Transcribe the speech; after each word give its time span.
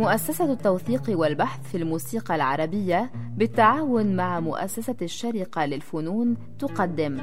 مؤسسة 0.00 0.52
التوثيق 0.52 1.02
والبحث 1.08 1.70
في 1.70 1.76
الموسيقى 1.76 2.34
العربية 2.34 3.10
بالتعاون 3.36 4.16
مع 4.16 4.40
مؤسسة 4.40 4.96
الشرقة 5.02 5.66
للفنون 5.66 6.56
تقدم. 6.58 7.16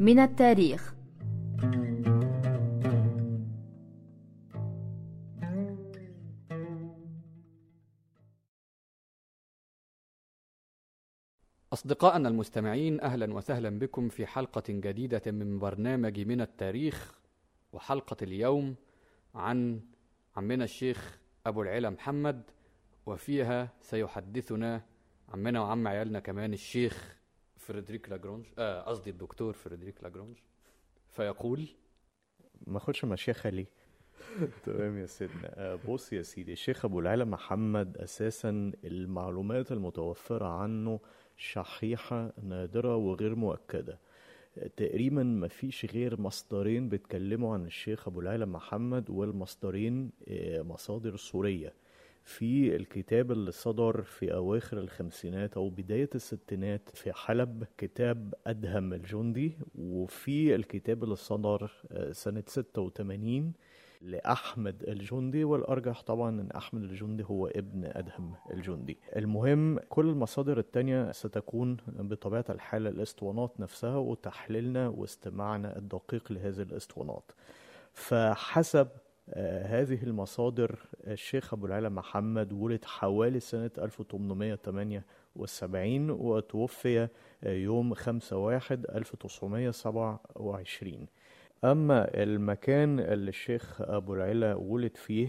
من 0.00 0.18
التاريخ. 0.18 0.94
أصدقائنا 11.72 12.28
المستمعين 12.28 13.00
أهلا 13.00 13.34
وسهلا 13.34 13.78
بكم 13.78 14.08
في 14.08 14.26
حلقة 14.26 14.64
جديدة 14.68 15.32
من 15.32 15.58
برنامج 15.58 16.20
من 16.20 16.40
التاريخ 16.40 17.20
وحلقة 17.72 18.16
اليوم 18.22 18.74
عن 19.34 19.80
عمنا 20.36 20.64
الشيخ 20.64 21.23
أبو 21.46 21.62
العلا 21.62 21.90
محمد 21.90 22.42
وفيها 23.06 23.68
سيحدثنا 23.80 24.82
عمنا 25.28 25.60
وعم 25.60 25.88
عيالنا 25.88 26.20
كمان 26.20 26.52
الشيخ 26.52 27.16
فريدريك 27.56 28.08
لاجرونج 28.08 28.46
آه، 28.58 28.82
قصدي 28.82 29.10
الدكتور 29.10 29.52
فريدريك 29.52 30.02
لاجرونج. 30.02 30.36
فيقول 31.08 31.68
ما 32.66 32.76
أخدش 32.76 33.04
مشيخة 33.04 33.50
ليه 33.50 33.66
تمام 34.64 34.98
يا 34.98 35.06
سيدنا. 35.06 35.54
آه، 35.54 35.78
بص 35.88 36.12
يا 36.12 36.22
سيدي 36.22 36.52
الشيخ 36.52 36.84
أبو 36.84 37.00
العلا 37.00 37.24
محمد 37.24 37.96
أساسا 37.98 38.72
المعلومات 38.84 39.72
المتوفرة 39.72 40.46
عنه 40.48 41.00
شحيحة 41.36 42.32
نادرة 42.42 42.96
وغير 42.96 43.34
مؤكدة. 43.34 43.98
تقريبا 44.76 45.22
ما 45.22 45.48
فيش 45.48 45.86
غير 45.86 46.20
مصدرين 46.20 46.88
بيتكلموا 46.88 47.54
عن 47.54 47.66
الشيخ 47.66 48.08
أبو 48.08 48.20
العلا 48.20 48.46
محمد 48.46 49.10
والمصدرين 49.10 50.10
آه، 50.28 50.62
مصادر 50.62 51.16
سورية. 51.16 51.72
في 52.24 52.76
الكتاب 52.76 53.32
اللي 53.32 53.52
صدر 53.52 54.02
في 54.02 54.34
أواخر 54.34 54.78
الخمسينات 54.78 55.56
أو 55.56 55.68
بداية 55.70 56.10
الستينات 56.14 56.88
في 56.94 57.12
حلب 57.12 57.64
كتاب 57.78 58.34
أدهم 58.46 58.92
الجندي. 58.92 59.52
وفي 59.78 60.54
الكتاب 60.54 61.04
اللي 61.04 61.16
صدر 61.16 61.70
آه، 61.92 62.12
سنة 62.12 62.44
86 62.46 63.52
لأحمد 64.04 64.82
الجندي 64.82 65.44
والأرجح 65.44 66.02
طبعا 66.02 66.40
أن 66.40 66.50
أحمد 66.50 66.82
الجندي 66.82 67.24
هو 67.24 67.46
ابن 67.46 67.84
أدهم 67.84 68.34
الجندي. 68.50 68.98
المهم 69.16 69.78
كل 69.88 70.08
المصادر 70.08 70.58
التانية 70.58 71.12
ستكون 71.12 71.76
بطبيعة 71.86 72.44
الحال 72.50 72.86
الإسطوانات 72.86 73.60
نفسها 73.60 73.96
وتحليلنا 73.96 74.88
واستماعنا 74.88 75.78
الدقيق 75.78 76.32
لهذه 76.32 76.62
الإسطوانات. 76.62 77.32
فحسب 77.92 78.88
آه، 79.30 79.82
هذه 79.82 80.02
المصادر 80.02 80.78
الشيخ 81.06 81.54
أبو 81.54 81.66
العلا 81.66 81.88
محمد 81.88 82.52
ولد 82.52 82.84
حوالي 82.84 83.40
سنة 83.40 83.70
1878 83.78 86.10
وتوفي 86.10 87.08
آه، 87.44 87.52
يوم 87.52 87.94
5 87.94 88.36
واحد 88.36 88.86
1927 88.94 91.06
أما 91.64 92.22
المكان 92.22 93.00
اللي 93.00 93.28
الشيخ 93.28 93.80
أبو 93.80 94.14
العلا 94.14 94.54
ولد 94.54 94.96
فيه 94.96 95.28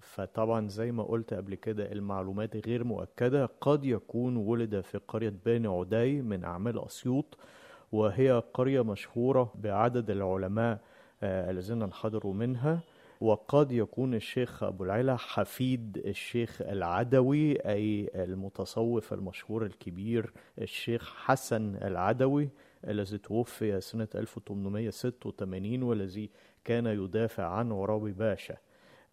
فطبعا 0.00 0.68
زي 0.68 0.92
ما 0.92 1.02
قلت 1.02 1.34
قبل 1.34 1.54
كده 1.54 1.92
المعلومات 1.92 2.66
غير 2.66 2.84
مؤكدة. 2.84 3.46
قد 3.60 3.84
يكون 3.84 4.36
ولد 4.36 4.80
في 4.80 4.98
قرية 5.08 5.34
بني 5.46 5.68
عدي 5.68 6.22
من 6.22 6.44
أعمال 6.44 6.84
أسيوط 6.86 7.38
وهي 7.92 8.42
قرية 8.54 8.84
مشهورة 8.84 9.52
بعدد 9.54 10.10
العلماء 10.10 10.78
آه، 11.22 11.50
الذين 11.50 11.82
انحدروا 11.82 12.34
منها. 12.34 12.80
وقد 13.20 13.72
يكون 13.72 14.14
الشيخ 14.14 14.62
أبو 14.62 14.84
العلا 14.84 15.16
حفيد 15.16 16.02
الشيخ 16.06 16.62
العدوي 16.62 17.52
أي 17.56 18.10
المتصوف 18.14 19.12
المشهور 19.12 19.66
الكبير 19.66 20.32
الشيخ 20.58 21.14
حسن 21.16 21.76
العدوي. 21.76 22.48
الذي 22.88 23.18
توفي 23.18 23.80
سنة 23.80 24.08
1886 24.14 25.82
والذي 25.82 26.30
كان 26.64 26.86
يدافع 26.86 27.44
عن 27.44 27.72
عرابي 27.72 28.12
باشا. 28.12 28.56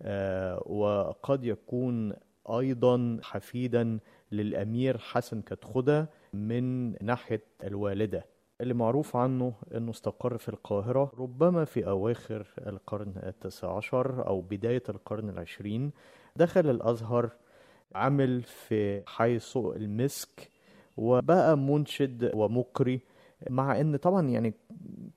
آه، 0.02 0.64
وقد 0.66 1.46
يكون 1.46 2.14
أيضا 2.50 3.20
حفيدا 3.24 4.00
للأمير 4.32 4.98
حسن 4.98 5.42
كتخدة 5.42 6.10
من 6.34 6.92
ناحية 7.06 7.44
الوالدة. 7.64 8.26
اللي 8.62 8.74
معروف 8.74 9.16
عنه 9.16 9.54
أنه 9.76 9.92
استقر 9.92 10.38
في 10.38 10.50
القاهرة 10.50 11.12
ربما 11.18 11.66
في 11.66 11.88
أواخر 11.88 12.48
القرن 12.68 13.14
التاسع 13.24 13.78
عشر 13.78 14.28
أو 14.28 14.42
بداية 14.42 14.84
القرن 14.90 15.30
العشرين. 15.30 15.92
دخل 16.36 16.70
الأزهر 16.70 17.30
عمل 17.96 18.42
في 18.44 19.04
حي 19.08 19.40
سوق 19.40 19.76
المسك 19.76 20.50
وبقى 20.98 21.58
منشد 21.58 22.32
ومقري 22.34 23.00
مع 23.50 23.82
إن 23.82 23.96
طبعا 23.96 24.30
يعني 24.30 24.54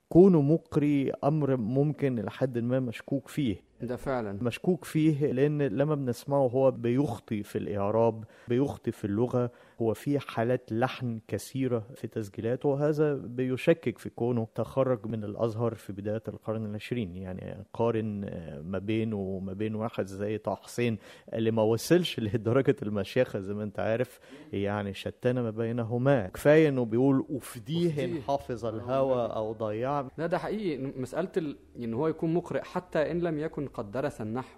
كونه 0.09 0.41
مقري 0.41 1.11
أمر 1.23 1.57
ممكن 1.57 2.15
لحد 2.15 2.57
ما 2.57 2.79
مشكوك 2.79 3.27
فيه. 3.27 3.55
ده 3.81 3.95
فعلا. 3.95 4.37
مشكوك 4.43 4.85
فيه 4.85 5.31
لأن 5.31 5.61
لما 5.61 5.95
بنسمعه 5.95 6.47
هو 6.47 6.71
بيخطي 6.71 7.43
في 7.43 7.57
الإعراب 7.57 8.23
بيخطي 8.47 8.91
في 8.91 9.05
اللغة 9.05 9.51
هو 9.81 9.93
في 9.93 10.19
حالات 10.19 10.71
لحن 10.71 11.19
كثيرة 11.27 11.83
في 11.95 12.07
تسجيلاته 12.07 12.69
وهذا 12.69 13.13
بيشكك 13.13 13.97
في 13.97 14.09
كونه 14.09 14.47
تخرج 14.55 15.05
من 15.05 15.23
الأزهر 15.23 15.75
في 15.75 15.93
بداية 15.93 16.23
القرن 16.27 16.65
العشرين. 16.65 17.15
يعني 17.15 17.63
قارن 17.73 18.23
آه، 18.25 18.61
ما 18.61 18.79
بينه 18.79 19.15
وما 19.15 19.53
بين 19.53 19.75
واحد 19.75 20.05
زي 20.05 20.37
طه 20.37 20.55
حسين 20.55 20.97
اللي 21.33 21.51
ما 21.51 21.61
وصلش 21.61 22.19
لدرجة 22.27 22.75
المشيخة 22.81 23.39
زي 23.39 23.53
ما 23.53 23.63
انت 23.63 23.79
عارف 23.79 24.19
يعني 24.53 24.93
شتان 24.93 25.39
ما 25.39 25.49
بينهما. 25.51 26.27
كفاية 26.27 26.69
إنه 26.69 26.85
بيقول 26.85 27.25
أفديه 27.29 27.89
أفديه. 27.89 28.05
إن 28.05 28.21
حافظ 28.21 28.65
الهوى 28.65 29.25
أو 29.25 29.53
ضيع. 29.53 30.07
لا 30.17 30.27
ده 30.27 30.37
حقيقي. 30.37 30.77
مسألة 30.77 31.31
ال... 31.37 31.57
إن 31.79 31.93
هو 31.93 32.07
يكون 32.07 32.33
مقرئ 32.33 32.61
حتى 32.61 33.11
إن 33.11 33.19
لم 33.19 33.39
يكن 33.39 33.67
قد 33.67 33.91
درس 33.91 34.21
النحو. 34.21 34.57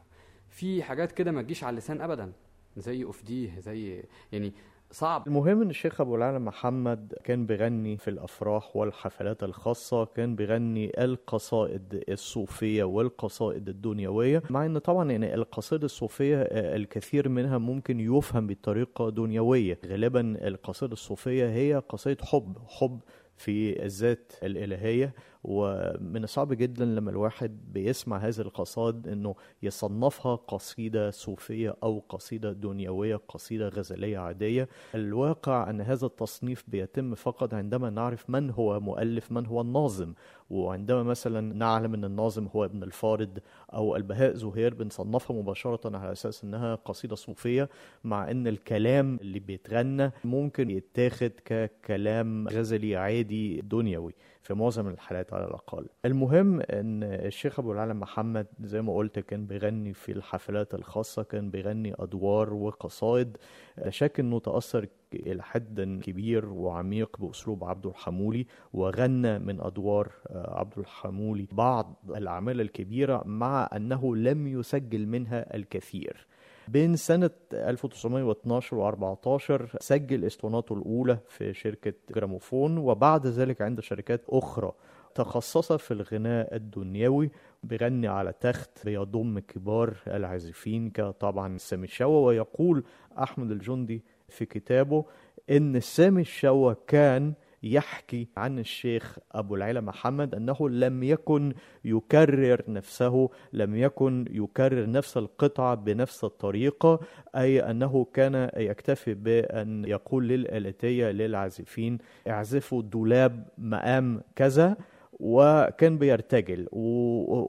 في 0.50 0.84
حاجات 0.84 1.12
كده 1.12 1.32
ما 1.32 1.42
تجيش 1.42 1.64
على 1.64 1.72
اللسان 1.72 2.02
ابدا. 2.02 2.32
زي 2.78 3.10
أفديه 3.10 3.60
زي 3.60 4.04
يعني 4.32 4.54
صعب. 4.92 5.28
المهم 5.28 5.62
إن 5.62 5.70
الشيخ 5.70 6.02
أبو 6.02 6.16
العلا 6.16 6.40
محمد 6.40 7.14
كان 7.24 7.46
بيغني 7.46 7.98
في 7.98 8.10
الأفراح 8.10 8.76
والحفلات 8.76 9.44
الخاصة 9.44 10.06
كان 10.06 10.36
بيغني 10.36 11.04
القصائد 11.04 12.04
الصوفية 12.10 12.84
والقصائد 12.84 13.70
الدنيوية 13.70 14.44
مع 14.50 14.66
إن 14.66 14.78
طبعا 14.78 15.12
يعني 15.12 15.34
القصائد 15.34 15.84
الصوفية 15.84 16.38
آه، 16.42 16.76
الكثير 16.76 17.30
منها 17.30 17.58
ممكن 17.58 18.00
يفهم 18.00 18.48
بطريقة 18.48 19.10
دنيوية. 19.10 19.80
غالبا 19.86 20.48
القصائد 20.48 20.92
الصوفية 20.92 21.50
هي 21.50 21.82
قصائد 21.90 22.22
حب 22.22 22.58
حب 22.68 23.00
في 23.38 23.86
الذات 23.86 24.34
الإلهية. 24.44 25.14
ومن 25.52 26.24
الصعب 26.24 26.54
جدا 26.54 26.86
لما 26.86 27.12
الواحد 27.12 27.58
بيسمع 27.74 28.18
هذه 28.18 28.40
القصائد 28.40 29.08
إنه 29.08 29.36
يصنفها 29.64 30.36
قصيدة 30.36 31.12
صوفية 31.12 31.76
أو 31.84 32.04
قصيدة 32.10 32.52
دنيوية 32.52 33.16
قصيدة 33.16 33.70
غزلية 33.70 34.18
عادية. 34.18 34.70
الواقع 34.96 35.70
أن 35.70 35.82
هذا 35.82 36.06
التصنيف 36.06 36.64
بيتم 36.68 37.16
فقط 37.16 37.54
عندما 37.54 37.90
نعرف 37.90 38.30
من 38.30 38.50
هو 38.50 38.80
مؤلف 38.80 39.32
من 39.32 39.46
هو 39.46 39.62
الناظم. 39.62 40.14
وعندما 40.50 41.04
مثلا 41.04 41.54
نعلم 41.54 41.94
إن 41.94 42.06
الناظم 42.06 42.48
هو 42.48 42.66
ابن 42.66 42.84
الفارض 42.84 43.40
أو 43.74 43.96
البهاء 43.96 44.34
زهير 44.34 44.74
بنصنفها 44.74 45.36
مباشرة 45.36 45.98
على 45.98 46.12
أساس 46.12 46.44
إنها 46.44 46.76
قصيدة 46.76 47.16
صوفية 47.16 47.70
مع 48.04 48.32
إن 48.32 48.48
الكلام 48.48 49.20
اللي 49.22 49.40
بيتغنى 49.40 50.12
ممكن 50.24 50.70
يتاخد 50.70 51.32
ككلام 51.46 52.48
غزلي 52.48 52.96
عادي 52.96 53.62
دنيوي. 53.62 54.14
في 54.42 54.54
معظم 54.54 54.88
الحالات 54.88 55.34
على 55.34 55.46
الأقل. 55.46 55.86
المهم 56.06 56.62
أن 56.62 57.04
الشيخ 57.04 57.60
أبو 57.60 57.72
العلا 57.72 57.94
محمد 57.94 58.48
زي 58.62 58.82
ما 58.82 58.96
قلت 58.96 59.20
كان 59.20 59.46
بيغني 59.46 59.94
في 59.94 60.12
الحفلات 60.12 60.74
الخاصة 60.74 61.24
كان 61.24 61.50
بيغني 61.50 61.94
أدوار 62.00 62.54
وقصائد 62.54 63.38
لا 63.78 63.90
شك 63.90 64.20
أنه 64.20 64.40
تأثر 64.40 64.88
إلى 65.14 65.44
حد 65.44 66.00
كبير 66.04 66.46
وعميق 66.46 67.18
بأسلوب 67.20 67.64
عبد 67.64 67.86
الحمولي 67.86 68.48
وغنى 68.74 69.40
من 69.40 69.62
أدوار 69.62 70.12
آه، 70.28 70.60
عبد 70.60 70.80
الحمولي 70.80 71.48
بعض 71.52 71.96
الأعمال 72.10 72.62
الكبيرة 72.62 73.24
مع 73.26 73.70
أنه 73.76 74.16
لم 74.16 74.48
يسجل 74.48 75.08
منها 75.08 75.56
الكثير. 75.56 76.28
بين 76.72 76.96
سنة 76.96 77.30
1912 77.54 78.76
و 78.78 78.88
14 78.88 79.70
سجل 79.80 80.26
اسطواناته 80.26 80.74
الأولى 80.74 81.18
في 81.28 81.54
شركة 81.54 81.94
جراموفون 82.16 82.78
وبعد 82.78 83.28
ذلك 83.28 83.62
عند 83.62 83.80
شركات 83.80 84.22
أخرى 84.30 84.72
تخصص 85.16 85.72
في 85.72 85.92
الغناء 85.92 86.56
الدنيوي 86.56 87.32
بيغني 87.64 88.08
على 88.08 88.34
تخت 88.42 88.86
بيضم 88.86 89.40
كبار 89.40 89.94
العازفين 90.08 90.90
كطبعا 90.90 91.58
سامي 91.58 91.84
الشوا 91.84 92.28
ويقول 92.28 92.84
أحمد 93.20 93.52
الجندي 93.52 94.04
في 94.28 94.46
كتابه 94.46 95.06
إن 95.50 95.80
سامي 95.80 96.22
الشوا 96.22 96.74
كان 96.88 97.34
يحكي 97.64 98.28
عن 98.38 98.60
الشيخ 98.60 99.18
أبو 99.32 99.56
العلا 99.56 99.82
محمد 99.82 100.36
أنه 100.36 100.70
لم 100.70 101.04
يكن 101.04 101.54
يكرر 101.86 102.62
نفسه 102.68 103.30
لم 103.54 103.76
يكن 103.76 104.26
يكرر 104.32 104.90
نفس 104.92 105.18
القطعة 105.18 105.76
بنفس 105.76 106.24
الطريقة 106.24 107.00
أي 107.36 107.60
أنه 107.60 108.08
كان 108.14 108.50
يكتفي 108.58 109.14
بأن 109.14 109.86
يقول 109.86 110.28
للآلتية 110.28 111.12
للعازفين 111.12 111.98
اعزفوا 112.28 112.82
دولاب 112.82 113.48
مقام 113.58 114.22
كذا 114.36 114.78
وكان 115.20 115.98
بيرتجل. 115.98 116.68
و... 116.72 116.82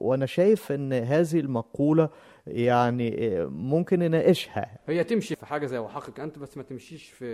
وأنا 0.07 0.25
شايف 0.25 0.71
إن 0.71 0.93
هذه 0.93 1.39
المقولة 1.39 2.09
يعني 2.47 3.37
ممكن 3.45 3.99
نناقشها. 3.99 4.77
هي 4.87 5.03
تمشي 5.03 5.35
في 5.35 5.45
حاجة 5.45 5.65
زي 5.65 5.77
وحقك 5.77 6.19
أنت 6.19 6.39
بس 6.39 6.57
ما 6.57 6.63
تمشيش 6.63 7.09
في 7.09 7.25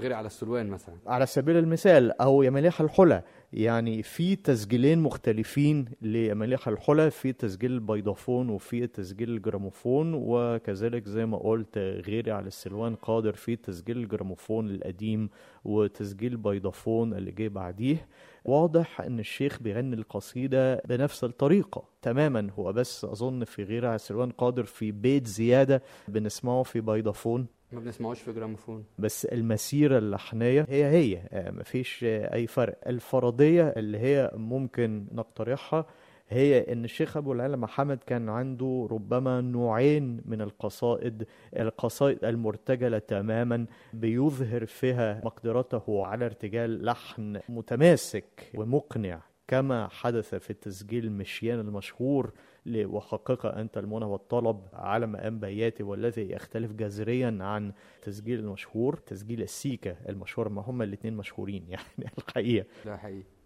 غير 0.00 0.12
على 0.12 0.26
السلوان 0.26 0.68
مثلا. 0.68 0.94
على 1.06 1.26
سبيل 1.26 1.56
المثال 1.56 2.20
أو 2.20 2.42
يا 2.42 2.50
مليح 2.50 2.80
الحلى. 2.80 3.22
يعني 3.52 4.02
في 4.02 4.36
تسجيلين 4.36 4.98
مختلفين 4.98 5.84
لمليح 6.02 6.68
الحلى 6.68 7.10
في 7.10 7.32
تسجيل 7.32 7.72
البيضافون 7.72 8.48
وفي 8.48 8.86
تسجيل 8.86 9.30
الجراموفون 9.30 10.14
وكذلك 10.14 11.08
زي 11.08 11.26
ما 11.26 11.38
قلت 11.38 11.78
غيري 11.78 12.30
على 12.30 12.46
السلوان 12.46 12.94
قادر 12.94 13.32
في 13.32 13.56
تسجيل 13.56 13.96
الجراموفون 13.96 14.70
القديم 14.70 15.30
وتسجيل 15.64 16.36
بيضافون 16.36 17.14
اللي 17.14 17.30
جه 17.30 17.48
بعديه. 17.48 18.06
واضح 18.44 19.00
إن 19.00 19.18
الشيخ 19.20 19.58
بيغني 19.62 19.94
القصيدة 19.96 20.82
بنفس 20.88 21.24
الطريقة 21.24 21.84
تماما. 22.02 22.50
هو 22.58 22.72
بس 22.72 23.04
أظن 23.04 23.44
في 23.44 23.62
غير 23.64 23.86
على 23.86 23.94
السلوان 23.94 24.30
قادر 24.30 24.64
في 24.64 24.92
بيت 24.92 25.26
زيادة 25.26 25.82
بنسمعه 26.08 26.62
في 26.62 26.80
بيضافون 26.80 27.46
ما 27.72 27.80
بنسمعوش 27.80 28.20
في 28.20 28.32
جراموفون. 28.32 28.84
بس 28.98 29.24
المسيرة 29.24 29.98
اللحنية 29.98 30.66
هي 30.68 30.84
هي 30.84 31.22
آه، 31.30 31.50
مفيش 31.50 32.00
أي 32.04 32.46
فرق. 32.46 32.78
الفرضية 32.86 33.68
اللي 33.68 33.98
هي 33.98 34.30
ممكن 34.34 35.06
نقترحها 35.12 35.86
هي 36.30 36.72
إن 36.72 36.84
الشيخ 36.84 37.16
أبو 37.16 37.32
العلا 37.32 37.56
محمد 37.56 37.98
كان 38.06 38.28
عنده 38.28 38.88
ربما 38.90 39.40
نوعين 39.40 40.20
من 40.24 40.40
القصائد 40.40 41.26
القصائد 41.56 42.24
المرتجلة 42.24 42.98
تماما 42.98 43.66
بيظهر 43.92 44.66
فيها 44.66 45.20
مقدرته 45.24 46.06
على 46.06 46.26
ارتجال 46.26 46.84
لحن 46.84 47.40
متماسك 47.48 48.50
ومقنع 48.54 49.20
كما 49.48 49.88
حدث 49.88 50.34
في 50.34 50.50
التسجيل 50.50 51.12
مشيان 51.12 51.60
المشهور 51.60 52.32
وحقق 52.66 53.46
أنت 53.46 53.78
المنى 53.78 54.04
والطلب 54.04 54.60
على 54.72 55.06
مقام 55.06 55.40
بياتي 55.40 55.82
والذي 55.82 56.30
يختلف 56.30 56.72
جذريا 56.72 57.38
عن 57.40 57.72
تسجيل 58.02 58.38
المشهور 58.38 58.96
تسجيل 58.96 59.42
السيكا 59.42 59.96
المشهور 60.08 60.48
ما 60.48 60.62
هما 60.62 60.84
الاتنين 60.84 61.14
مشهورين 61.16 61.66
يعني 61.68 62.10
الحقيقة. 62.18 62.66
ده 62.86 62.96
حقيقي. 62.96 63.39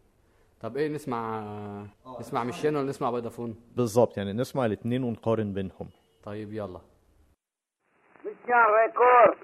طب 0.65 0.77
إيه 0.77 0.89
نسمع 0.89 1.43
نسمع 2.21 2.45
مشيان 2.45 2.77
ولا 2.77 2.87
نسمع 2.87 3.11
بيضافون 3.11 3.57
بالظبط 3.77 4.17
يعني 4.17 4.33
نسمع 4.33 4.67
الاتنين 4.67 5.05
ونقارن 5.05 5.53
بينهم. 5.53 5.89
طيب 6.23 6.53
يلا. 6.53 6.81
Mission 8.25 8.67
record. 8.81 9.37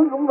نغم 0.00 0.26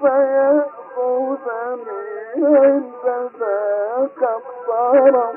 فيأخذني 0.00 1.66
عند 2.46 3.04
ذاك 3.40 4.22
الطرف. 4.22 5.35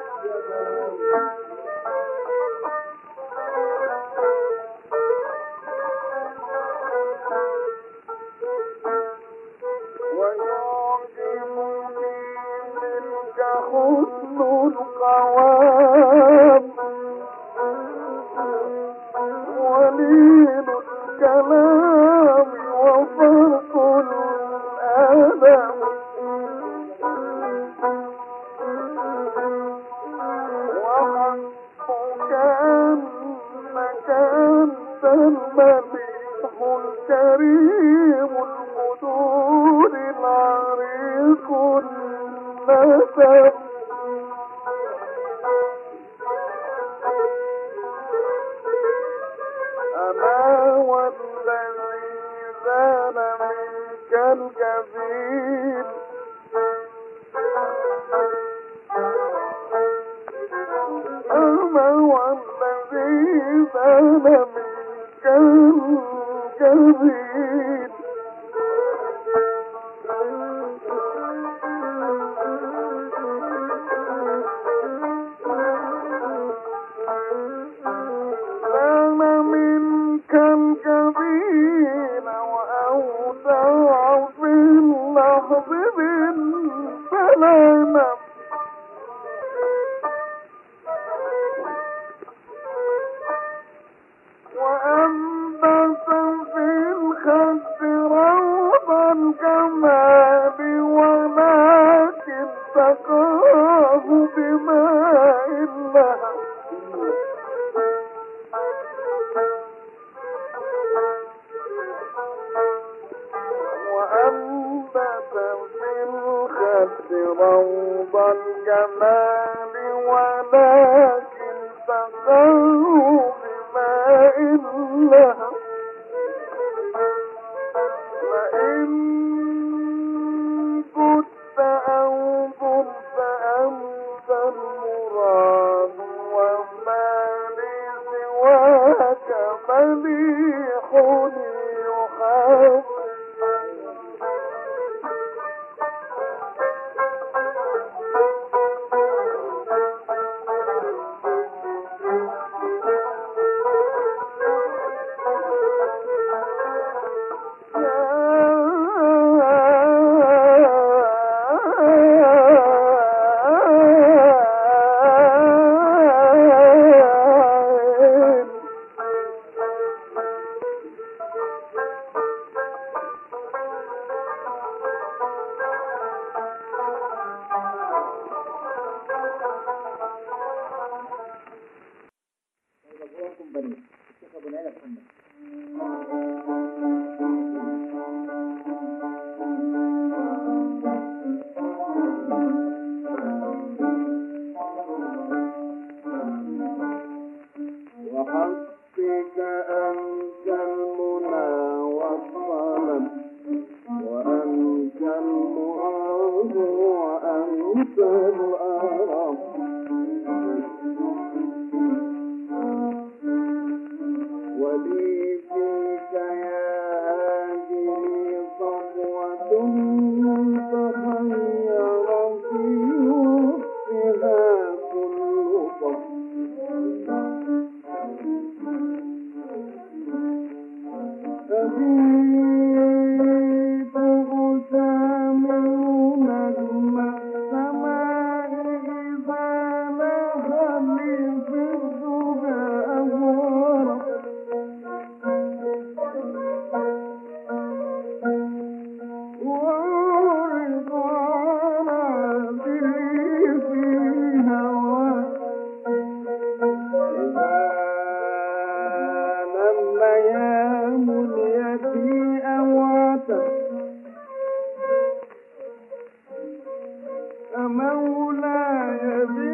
مولاي 267.59 269.27
بالله 269.35 269.48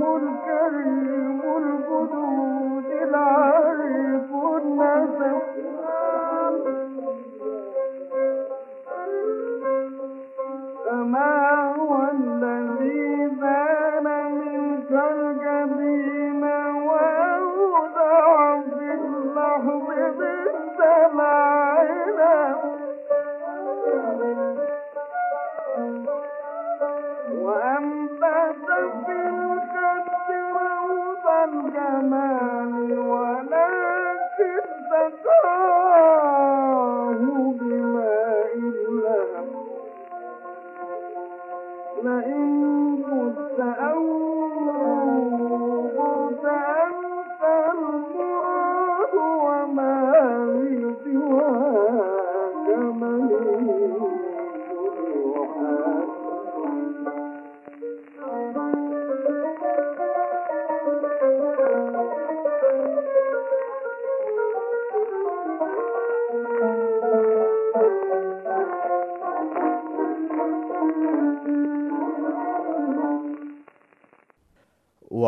الكريم 0.00 1.40
الجدود 1.56 2.86
العريف 3.02 4.30
النسب 4.32 5.51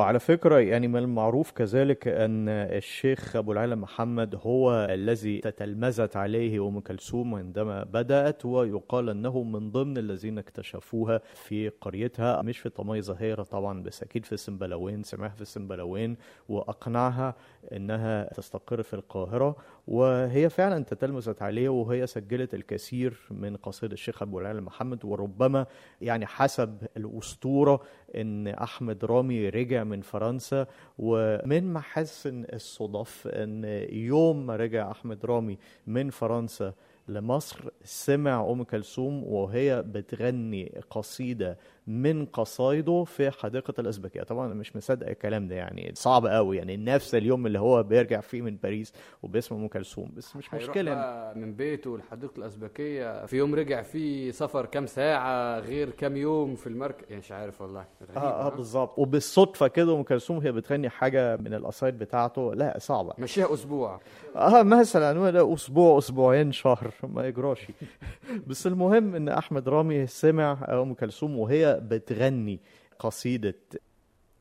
وعلى 0.05 0.19
فكرة 0.19 0.59
يعني 0.59 0.89
من 0.89 0.97
المعروف 0.97 1.51
كذلك 1.51 2.09
أن 2.09 2.49
الشيخ 2.49 3.37
أبو 3.37 3.53
العلا 3.53 3.75
محمد 3.75 4.35
هو 4.43 4.87
الذي 4.91 5.39
تتلمذت 5.39 6.17
عليه 6.17 6.69
أم 6.69 6.81
كلثوم 6.81 7.35
عندما 7.35 7.85
بدأت 7.85 8.45
ويقال 8.45 9.09
أنه 9.09 9.43
من 9.43 9.71
ضمن 9.71 9.99
الذين 9.99 10.39
اكتشفوها 10.39 11.21
في 11.35 11.69
قريتها. 11.69 12.43
مش 12.43 12.59
في 12.59 12.69
طمي 12.69 13.03
ظهيرة 13.03 13.43
طبعا 13.43 13.83
بس 13.83 14.03
أكيد 14.03 14.25
في 14.25 14.33
السنبلاوين 14.33 15.03
سمعها 15.03 15.29
في 15.35 15.43
السنبلاوين 15.43 16.17
وأقنعها 16.49 17.35
أنها 17.73 18.35
تستقر 18.35 18.83
في 18.83 18.95
القاهرة. 18.95 19.57
وهي 19.89 20.49
فعلا 20.49 20.85
تتلمذت 20.85 21.43
عليه 21.43 21.69
وهي 21.69 22.07
سجلت 22.07 22.55
الكثير 22.55 23.17
من 23.31 23.57
قصيدة 23.57 23.93
الشيخ 23.93 24.23
أبو 24.23 24.41
العلا 24.41 24.61
محمد. 24.61 25.05
وربما 25.05 25.67
يعني 26.01 26.27
حسب 26.27 26.83
الأسطورة 26.97 27.81
إن 28.21 28.49
أحمد 28.49 29.05
رامي 29.05 29.49
رجع 29.49 29.85
من 29.85 30.01
فرنسا 30.01 30.67
ومن 30.99 31.73
محاسن 31.73 32.45
الصدف 32.53 33.27
إن 33.27 33.65
يوم 33.93 34.47
ما 34.47 34.57
رجع 34.57 34.91
أحمد 34.91 35.27
رامي 35.27 35.59
من 35.87 36.11
فرنسا 36.11 36.73
لمصر 37.09 37.71
سمع 37.85 38.51
أم 38.51 38.63
كلثوم 38.63 39.25
وهي 39.25 39.83
بتغني 39.87 40.81
قصيدة 40.91 41.59
من 41.87 42.27
قصايده 42.27 43.05
في 43.05 43.31
حديقة 43.31 43.75
الأزبكية. 43.79 44.23
طبعا 44.23 44.47
أنا 44.47 44.55
مش 44.55 44.77
مصدق 44.77 45.07
الكلام 45.09 45.49
ده 45.49 45.55
يعني 45.55 45.93
صعب 45.95 46.27
قوي 46.27 46.57
يعني 46.57 46.77
نفس 46.77 47.15
اليوم 47.15 47.47
اللي 47.47 47.59
هو 47.59 47.83
بيرجع 47.83 48.21
فيه 48.21 48.43
من 48.43 48.57
باريس 48.57 48.93
وبيسمع 49.23 49.59
أم 49.59 49.69
كلثوم 49.69 50.11
بس 50.17 50.37
مش 50.37 50.55
مشكلة 50.55 50.95
بقى 50.95 51.39
من 51.39 51.55
بيته 51.55 51.99
لحديقة 51.99 52.33
الأزبكية 52.39 53.27
في 53.27 53.37
يوم 53.37 53.55
رجع 53.55 53.83
فيه 53.83 54.31
سفر 54.31 54.67
كام 54.67 54.87
ساعة 54.87 55.59
غير 55.61 55.91
كام 55.91 56.17
يوم 56.17 56.55
في 56.57 56.67
المركب 56.67 57.05
يعني 57.09 57.19
مش 57.21 57.33
عارف 57.33 57.61
والله 57.61 57.85
غريب 58.03 58.17
آه 58.19 58.21
آه 58.21 58.47
ها؟ 58.47 58.57
بالظبط. 58.57 58.99
وبالصدفة 58.99 59.69
كده 59.69 59.95
أم 59.97 60.03
كلثوم 60.03 60.39
هي 60.39 60.53
بتغني 60.53 60.89
حاجة 60.89 61.37
من 61.37 61.55
القصايد 61.55 61.99
بتاعته 61.99 62.55
لا 62.55 62.77
صعبة. 62.79 63.13
مشيها 63.19 63.55
أسبوع. 63.55 64.01
آه 64.37 64.63
مثلا 64.63 65.21
ولا 65.21 65.55
أسبوع 65.55 65.99
أسبوعين 65.99 66.53
شهر 66.53 66.91
ما 67.03 67.27
يجراش. 67.27 67.67
بس 68.49 68.67
المهم 68.67 69.15
إن 69.15 69.29
أحمد 69.29 69.69
رامي 69.69 70.07
سمع 70.07 70.67
أم 70.69 70.95
كلثوم 70.95 71.39
وهي 71.39 71.81
بتغني 71.83 72.61
قصيدة 72.99 73.55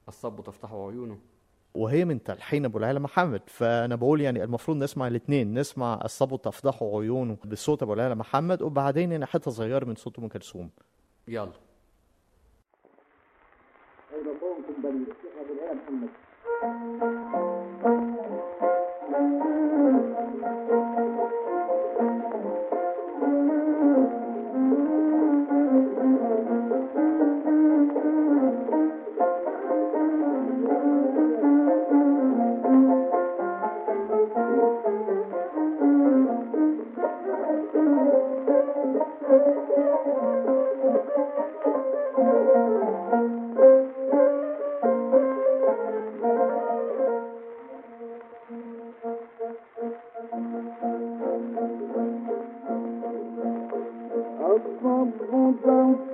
الصب 0.07 0.43
تفتح 0.43 0.73
عيونه. 0.73 1.19
وهي 1.73 2.05
من 2.05 2.23
تلحين 2.23 2.65
أبو 2.65 2.77
العلا 2.77 2.99
محمد. 2.99 3.41
فأنا 3.47 3.95
بقول 3.95 4.21
يعني 4.21 4.43
المفروض 4.43 4.77
نسمع 4.77 5.07
الاثنين 5.07 5.59
نسمع 5.59 5.99
الصبو 6.05 6.35
تفضح 6.35 6.83
عيونه 6.83 7.37
بصوت 7.45 7.83
أبو 7.83 7.93
العلا 7.93 8.15
محمد 8.15 8.61
وبعدين 8.61 9.11
يعني 9.11 9.25
حتة 9.25 9.51
صغيره 9.51 9.85
من 9.85 9.95
صوت 9.95 10.19
أم 10.19 10.27
كلثوم. 10.27 10.69
يلا. 11.27 11.51
العلا 14.13 15.73
محمد. 15.73 16.09
الصب 55.53 56.12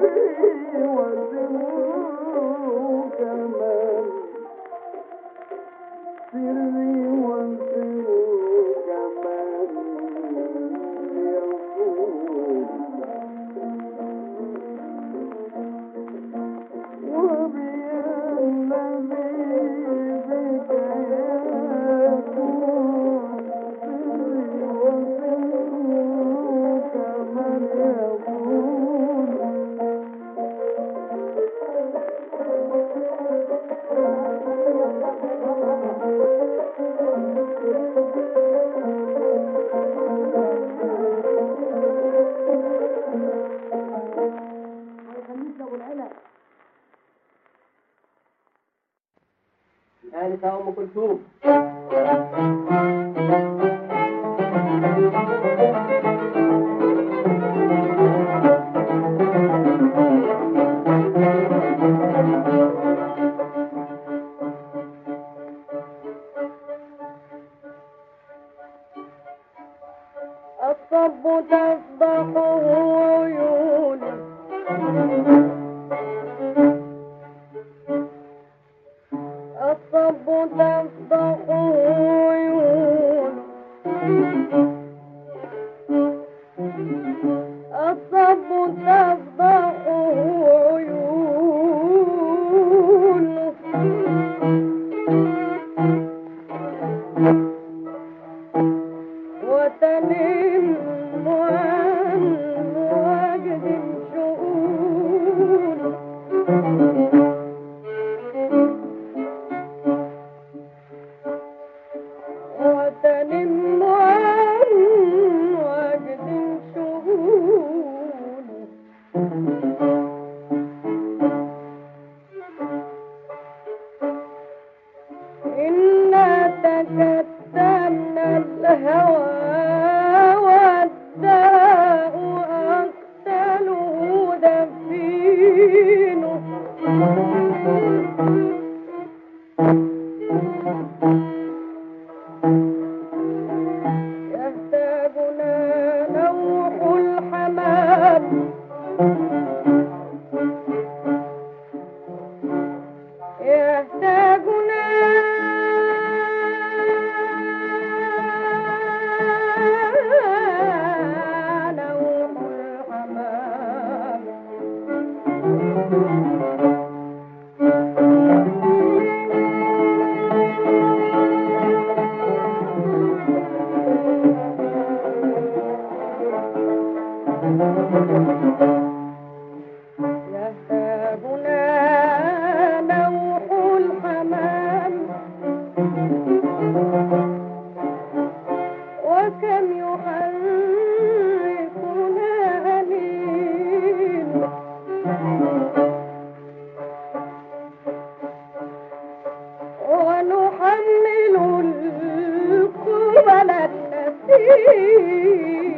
سري 0.00 1.39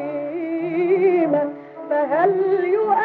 الجحيم 0.04 1.34
فهل 1.90 2.32
يؤمن 2.74 3.03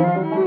Thank 0.00 0.34
you. 0.34 0.39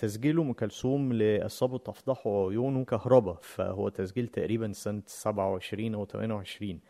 تسجيل 0.00 0.40
أم 0.40 0.52
كلثوم 0.52 1.12
لأصابوا 1.12 1.78
تفضح 1.78 2.26
عيونه 2.26 2.84
كهربا 2.84 3.36
فهو 3.42 3.88
تسجيل 3.88 4.26
تقريبا 4.26 4.72
سنة 4.72 5.02
27 5.06 5.94
أو 5.94 6.04
28 6.06 6.80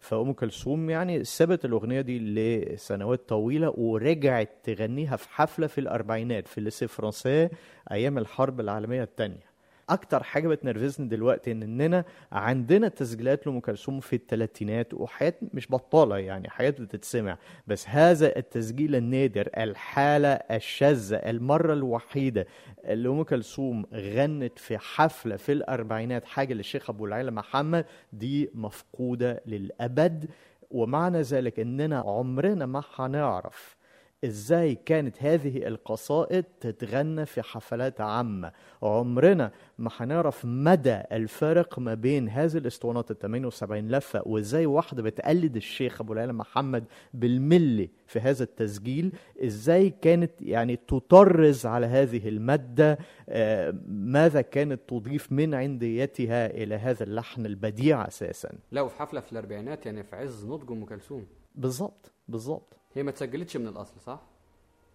فأم 0.00 0.32
كلثوم 0.32 0.90
يعني 0.90 1.24
سابت 1.24 1.64
الأغنية 1.64 2.00
دي 2.00 2.18
لسنوات 2.18 3.28
طويلة 3.28 3.70
ورجعت 3.78 4.50
تغنيها 4.64 5.16
في 5.16 5.28
حفلة 5.28 5.66
في 5.66 5.78
الأربعينات 5.78 6.48
في 6.48 6.60
ليسي 6.60 6.86
فرانسيه 6.86 7.50
أيام 7.92 8.18
الحرب 8.18 8.60
العالمية 8.60 9.02
الثانية 9.02 9.49
أكتر 9.90 10.22
حاجة 10.22 10.48
بتنرفزني 10.48 11.08
دلوقتي 11.08 11.52
إن 11.52 11.62
إننا 11.62 12.04
عندنا 12.32 12.88
تسجيلات 12.88 13.46
لأم 13.46 13.60
كلثوم 13.60 14.00
في 14.00 14.16
الثلاثينات 14.16 14.94
وحياه 14.94 15.34
مش 15.54 15.70
بطالة 15.70 16.18
يعني 16.18 16.50
حياه 16.50 16.70
بتتسمع. 16.70 17.38
بس 17.66 17.88
هذا 17.88 18.36
التسجيل 18.36 18.94
النادر 18.96 19.48
الحالة 19.58 20.28
الشاذه 20.28 21.16
المرة 21.16 21.72
الوحيدة 21.72 22.46
اللي 22.84 23.08
ام 23.08 23.22
كلثوم 23.22 23.84
غنت 23.94 24.58
في 24.58 24.78
حفلة 24.78 25.36
في 25.36 25.52
الأربعينات 25.52 26.24
حاجة 26.24 26.54
للشيخ 26.54 26.90
أبو 26.90 27.06
العلا 27.06 27.30
محمد 27.30 27.84
دي 28.12 28.50
مفقودة 28.54 29.42
للأبد. 29.46 30.30
ومعنى 30.70 31.20
ذلك 31.22 31.60
إننا 31.60 31.98
عمرنا 31.98 32.66
ما 32.66 32.82
هنعرف 32.96 33.76
إزاي 34.24 34.74
كانت 34.74 35.22
هذه 35.22 35.66
القصائد 35.66 36.44
تتغنى 36.60 37.26
في 37.26 37.42
حفلات 37.42 38.00
عامة. 38.00 38.52
عمرنا 38.82 39.52
ما 39.78 39.90
هنعرف 39.96 40.44
مدى 40.44 41.00
الفرق 41.12 41.78
ما 41.78 41.94
بين 41.94 42.28
هذه 42.28 42.56
الأسطوانات 42.56 43.10
ال 43.10 43.18
78 43.18 43.88
لفة 43.88 44.22
وإزاي 44.26 44.66
واحدة 44.66 45.02
بتقلد 45.02 45.56
الشيخ 45.56 46.00
أبو 46.00 46.12
العلا 46.12 46.32
محمد 46.32 46.84
بالملي 47.14 47.90
في 48.06 48.20
هذا 48.20 48.42
التسجيل. 48.42 49.12
إزاي 49.44 49.90
كانت 50.02 50.30
يعني 50.40 50.76
تطرز 50.76 51.66
على 51.66 51.86
هذه 51.86 52.28
المادة؟ 52.28 52.98
آه، 53.28 53.74
ماذا 53.88 54.40
كانت 54.40 54.80
تضيف 54.88 55.32
من 55.32 55.54
عنديتها 55.54 56.46
إلى 56.46 56.74
هذا 56.74 57.02
اللحن 57.04 57.46
البديع 57.46 58.06
أساسا؟ 58.08 58.52
لا 58.72 58.80
وفي 58.80 58.96
حفلة 58.96 59.20
في 59.20 59.32
الأربعينات 59.32 59.86
يعني 59.86 60.02
في 60.02 60.16
عز 60.16 60.46
نضج 60.46 60.70
أم 60.72 60.84
كلثوم. 60.84 61.26
بالظبط 61.54 62.12
بالظبط 62.28 62.79
هي 62.94 63.02
ما 63.02 63.10
اتسجلتش 63.10 63.56
من 63.56 63.68
الأصل 63.68 64.00
صح؟ 64.00 64.20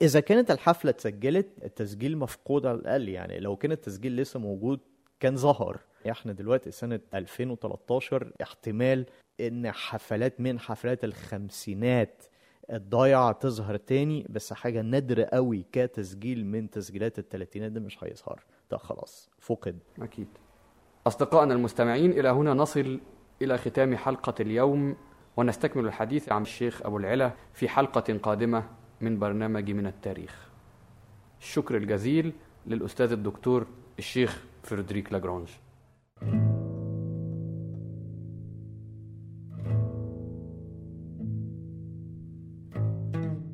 إذا 0.01 0.19
كانت 0.19 0.51
الحفلة 0.51 0.91
اتسجلت 0.91 1.47
التسجيل 1.63 2.17
مفقود 2.17 2.65
على 2.65 2.77
الأقل 2.77 3.09
يعني 3.09 3.39
لو 3.39 3.55
كان 3.55 3.71
التسجيل 3.71 4.15
لسه 4.15 4.39
موجود 4.39 4.79
كان 5.19 5.35
ظهر. 5.35 5.79
إحنا 6.11 6.33
دلوقتي 6.33 6.71
سنة 6.71 6.99
2013 7.13 8.31
احتمال 8.41 9.05
إن 9.39 9.71
حفلات 9.71 10.41
من 10.41 10.59
حفلات 10.59 11.03
الخمسينات 11.03 12.23
الضايعة 12.71 13.31
تظهر 13.31 13.77
تاني 13.77 14.25
بس 14.29 14.53
حاجة 14.53 14.81
نادرة 14.81 15.23
قوي 15.23 15.65
كتسجيل 15.71 16.45
من 16.45 16.69
تسجيلات 16.69 17.19
الثلاثينات 17.19 17.71
ده 17.71 17.79
مش 17.79 18.03
هيظهر. 18.03 18.43
ده 18.71 18.77
خلاص 18.77 19.29
فقد. 19.39 19.79
أكيد. 20.01 20.27
أصدقائنا 21.07 21.53
المستمعين 21.53 22.11
إلى 22.11 22.29
هنا 22.29 22.53
نصل 22.53 22.99
إلى 23.41 23.57
ختام 23.57 23.95
حلقة 23.95 24.33
اليوم. 24.39 24.95
ونستكمل 25.37 25.85
الحديث 25.85 26.31
عن 26.31 26.41
الشيخ 26.41 26.81
أبو 26.85 26.97
العلا 26.97 27.31
في 27.53 27.69
حلقة 27.69 28.17
قادمة 28.17 28.63
من 29.01 29.19
برنامج 29.19 29.71
من 29.71 29.87
التاريخ. 29.87 30.49
الشكر 31.39 31.77
الجزيل 31.77 32.33
للأستاذ 32.67 33.11
الدكتور 33.11 33.67
الشيخ 33.99 34.43
فريدريك 34.63 35.13
لاجرانج. 35.13 35.47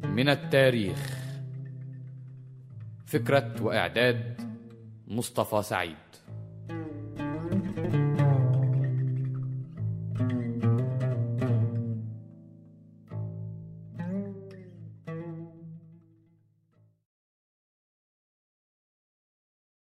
من 0.03 0.29
التاريخ. 0.29 1.17
فكرة 3.05 3.63
وإعداد 3.63 4.41
مصطفى 5.07 5.61
سعيد. 5.61 5.95